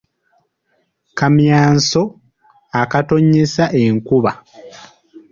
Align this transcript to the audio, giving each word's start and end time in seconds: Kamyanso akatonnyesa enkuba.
Kamyanso 1.17 2.01
akatonnyesa 2.81 3.63
enkuba. 3.83 4.31